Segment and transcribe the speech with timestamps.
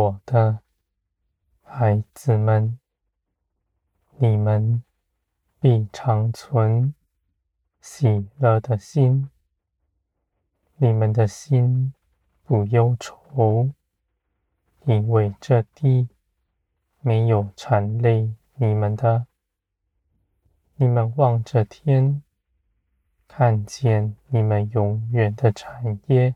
[0.00, 0.60] 我的
[1.62, 2.78] 孩子们，
[4.16, 4.82] 你们
[5.60, 6.94] 必长存
[7.82, 9.28] 喜乐的心，
[10.76, 11.92] 你们的心
[12.44, 13.74] 不忧愁，
[14.86, 16.08] 因为这地
[17.00, 19.26] 没有缠累你们的。
[20.76, 22.22] 你们望着天，
[23.28, 26.34] 看见你们永远的产业，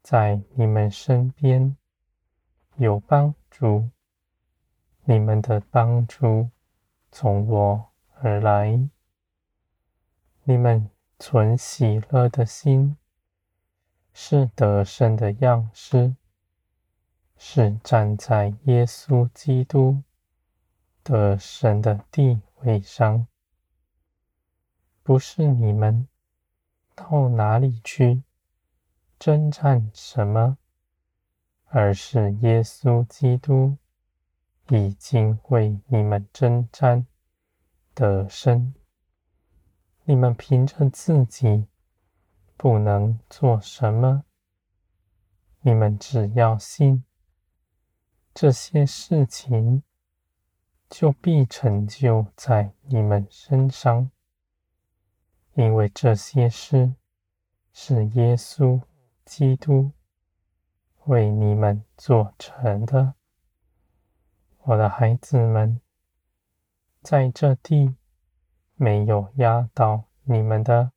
[0.00, 1.76] 在你们身边
[2.78, 3.90] 有帮助，
[5.04, 6.50] 你们的帮助
[7.10, 8.88] 从我而来。
[10.44, 12.96] 你们存喜乐的心，
[14.12, 16.14] 是得胜的样式，
[17.36, 20.02] 是站在耶稣基督
[21.02, 23.26] 得胜的地位上。
[25.02, 26.06] 不是你们
[26.94, 28.22] 到哪里去
[29.18, 30.58] 征战什么，
[31.66, 33.76] 而是耶稣基督
[34.70, 37.06] 已经为你们征战
[37.94, 38.74] 得胜。
[40.04, 41.66] 你们凭着自己
[42.56, 44.24] 不能做什么，
[45.60, 47.04] 你们只要信，
[48.32, 49.82] 这些事情
[50.88, 54.10] 就必成就在你们身上。
[55.54, 56.94] 因为这些事
[57.72, 58.80] 是耶稣
[59.24, 59.90] 基督
[61.06, 63.14] 为你们做成的，
[64.58, 65.80] 我的孩子们，
[67.02, 67.96] 在这地
[68.76, 70.92] 没有压倒你们的，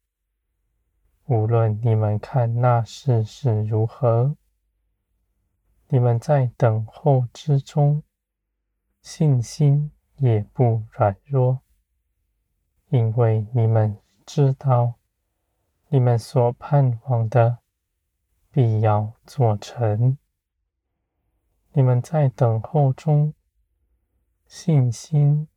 [1.26, 4.36] 无论你们看那事是如何，
[5.88, 8.04] 你们在等候之中，
[9.02, 11.62] 信心也不软弱，
[12.90, 14.00] 因为你们。
[14.32, 14.94] 知道
[15.88, 17.58] 你们所盼望的
[18.62, 20.18] 必要做成，
[21.72, 23.34] 你们在等候中，
[24.48, 25.48] 信心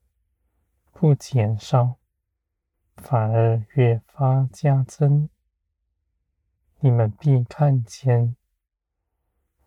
[0.93, 1.97] 不减少，
[2.95, 5.29] 反而越发加增。
[6.79, 8.37] 你们必看见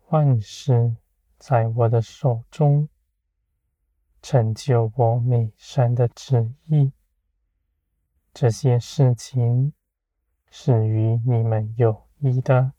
[0.08, 0.96] 万事
[1.36, 2.88] 在我的手中，
[4.22, 6.90] 成就我美善的旨意。
[8.32, 9.74] 这些事情
[10.50, 12.72] 是与你们有益的，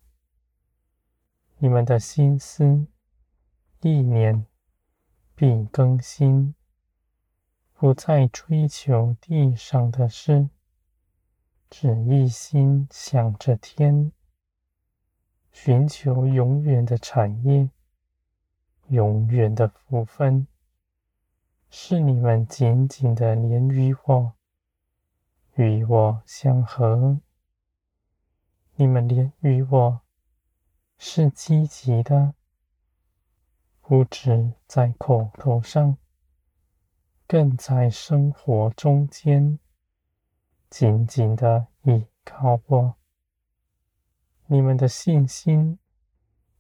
[1.60, 2.86] 你们的心思
[3.82, 4.46] 意念
[5.34, 6.54] 必更新，
[7.74, 10.50] 不再追求地上的事，
[11.68, 14.12] 只一心想着天，
[15.52, 17.72] 寻求永远的产业，
[18.90, 20.46] 永远的福分，
[21.72, 24.34] 是你们紧紧的连于我。
[25.56, 27.20] 与我相合，
[28.76, 30.02] 你们连与我
[30.98, 32.34] 是积极的，
[33.82, 35.98] 不只在口头上，
[37.26, 39.60] 更在生活中间
[40.70, 42.96] 紧紧的依靠我。
[44.48, 45.80] 你们的信心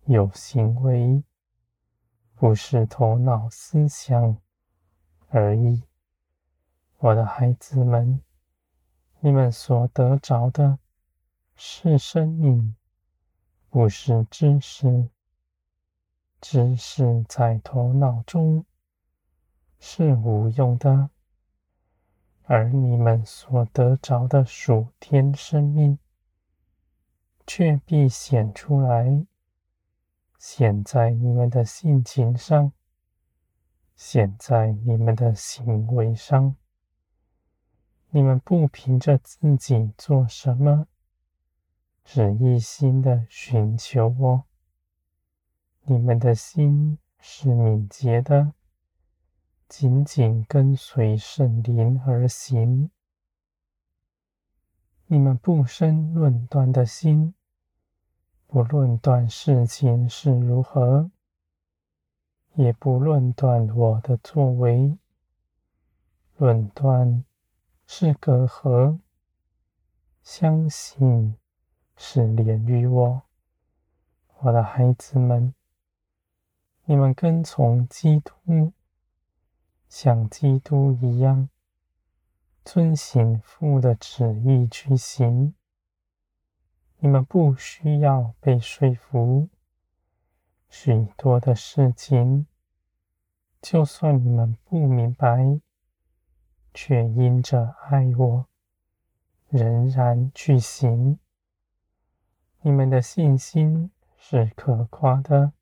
[0.05, 1.23] 有行为，
[2.35, 4.37] 不是头脑思想
[5.29, 5.83] 而已，
[6.99, 8.21] 我的孩子们。
[9.19, 10.77] 你们所得着的
[11.55, 12.76] 是生命，
[13.69, 15.09] 不是知识。
[16.39, 18.63] 知识在头脑中
[19.79, 21.09] 是无用的，
[22.43, 25.97] 而你们所得着的属天生命，
[27.47, 29.25] 却必显出来，
[30.37, 32.71] 显在你们的性情上，
[33.95, 36.55] 显在你们的行为上。
[38.11, 40.87] 你们不凭着自己做什么，
[42.09, 44.43] 只一心的寻求我。
[45.81, 48.53] 你们的心是敏捷的，
[49.67, 52.89] 紧紧跟随圣灵而行。
[55.07, 57.33] 你们不生论断的心，
[58.47, 61.11] 不论断事情是如何，
[62.53, 64.97] 也不论断我的作为，
[66.37, 67.25] 论断。
[67.89, 68.99] 是隔阂，
[70.21, 71.37] 相信
[71.97, 73.23] 是连于我，
[74.37, 75.53] 我的孩子们，
[76.85, 78.71] 你们跟从基督，
[79.89, 81.49] 像基督一样，
[82.63, 85.53] 遵行父的旨意去行。
[86.99, 89.49] 你们不需要被说服，
[90.69, 92.47] 许多的事情，
[93.61, 95.59] 就算你们不明白。
[96.79, 98.45] 却因着爱我，
[99.49, 101.17] 仍然去行。
[102.61, 105.53] 你们的信心是可夸的，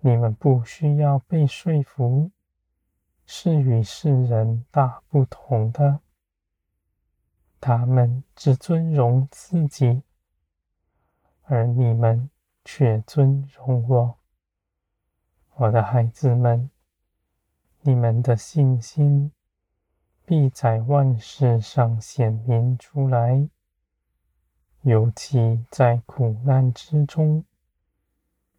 [0.00, 2.30] 你们不需要被说服，
[3.26, 6.00] 是与世人大不同的。
[7.60, 10.02] 他们只尊荣自己，
[11.44, 12.30] 而你们
[12.62, 14.18] 却尊荣我。
[15.54, 16.70] 我的孩子们，
[17.80, 19.32] 你们的信心
[20.26, 23.48] 必在万事上显明出来，
[24.84, 27.42] 尤其在苦难之中，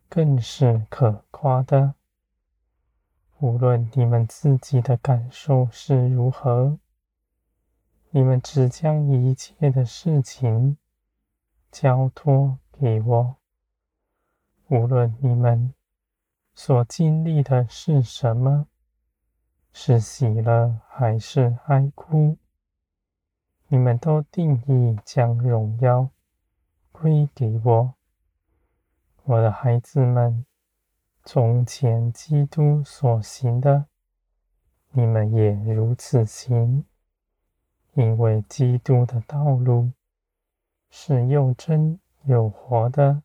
[0.09, 1.93] 更是可夸的。
[3.37, 6.79] 无论你们自己的感受是如何，
[8.09, 10.79] 你们只将一切的事情
[11.71, 13.35] 交托给我。
[14.69, 15.75] 无论你们
[16.55, 18.65] 所经历的是什么，
[19.71, 22.35] 是喜乐还是哀哭，
[23.67, 26.09] 你们都定义将荣耀
[27.05, 27.93] 归给我。
[29.25, 30.43] 我的孩子们，
[31.23, 33.85] 从前基督所行的，
[34.89, 36.83] 你们也如此行，
[37.93, 39.91] 因为基督的道路
[40.89, 43.21] 是又真又活的。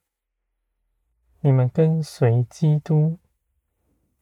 [1.40, 3.18] 你们跟随基督，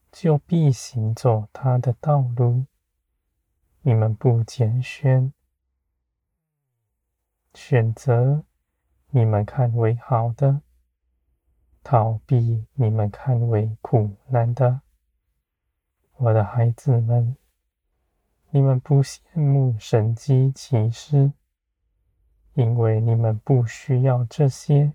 [0.09, 2.63] 就必行走他的道路。
[3.81, 5.33] 你们不拣选，
[7.53, 8.45] 选择
[9.11, 10.61] 你们看为好的，
[11.83, 14.81] 逃避你们看为苦难的。
[16.17, 17.35] 我的孩子们，
[18.51, 21.33] 你们不羡慕神机奇事，
[22.53, 24.93] 因为你们不需要这些，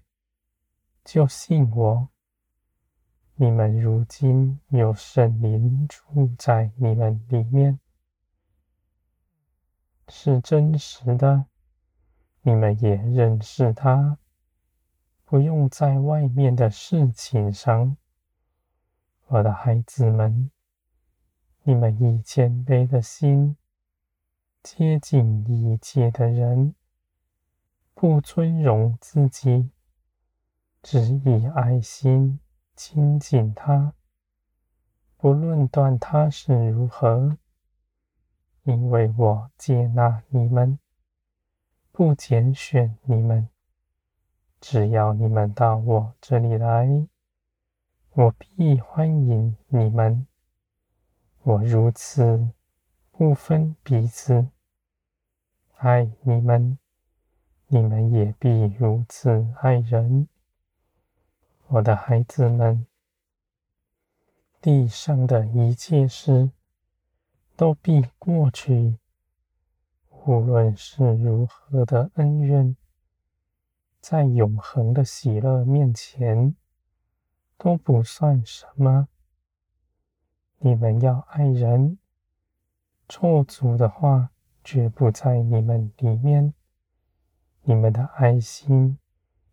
[1.05, 2.09] 就信我。
[3.35, 7.81] 你们如今有圣灵住在你们里面，
[10.07, 11.47] 是真实的。
[12.47, 14.19] 你们也认识他，
[15.25, 17.97] 不用在外面的事情上。
[19.29, 20.51] 我的孩子们，
[21.63, 23.57] 你们以谦卑的心
[24.63, 26.75] 接近一切的人，
[27.95, 29.71] 不尊荣自己，
[30.83, 32.41] 只以爱心。
[32.77, 33.95] 亲近他，
[35.17, 37.39] 不论断他是如何，
[38.65, 40.81] 因为我接纳你们，
[41.97, 43.49] 不拣选你们。
[44.61, 47.07] 只要你们到我这里来，
[48.15, 50.27] 我必欢迎你们。
[51.43, 52.51] 我如此
[53.13, 54.49] 不分彼此，
[55.77, 56.77] 爱你们，
[57.69, 60.27] 你们也必如此爱人。
[61.69, 62.85] 我的孩子们，
[64.61, 66.51] 地上的一切事
[67.55, 68.99] 都必过去，
[70.27, 72.75] 无论是如何的恩怨，
[74.01, 76.57] 在永恒的喜乐面前
[77.59, 79.09] 都不算什么。
[80.61, 81.99] 你们要爱人，
[83.07, 84.31] 咒诅的话
[84.63, 86.55] 绝不在你们里面，
[87.65, 88.99] 你们的爱心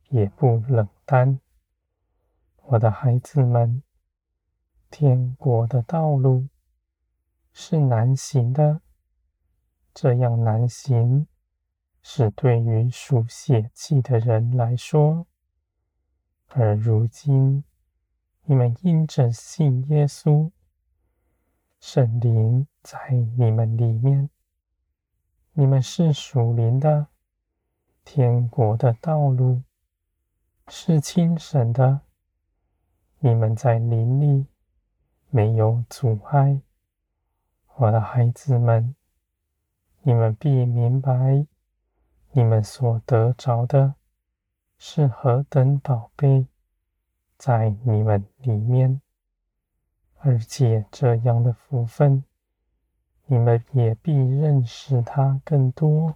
[0.08, 1.42] 也不冷淡。
[2.64, 3.84] 我的孩子们，
[4.90, 6.48] 天国的道路
[7.52, 8.80] 是难行的，
[9.94, 11.28] 这样难行，
[12.02, 15.28] 是对于属血气的人来说。
[16.48, 17.64] 而如今，
[18.44, 20.52] 你们因着信耶稣，
[21.80, 24.30] 圣灵在你们里面，
[25.54, 27.08] 你们是属灵的，
[28.04, 29.64] 天国的道路
[30.68, 32.02] 是清神的。
[33.20, 34.48] 你们在灵里
[35.30, 36.62] 没有阻碍，
[37.76, 38.96] 我的孩子们，
[40.04, 41.46] 你们必明白，
[42.32, 43.96] 你们所得着的
[44.78, 46.48] 是何等宝贝，
[47.38, 49.00] 在你们里面，
[50.18, 52.24] 而且这样的福分，
[53.28, 56.16] 你们也必认识他更多。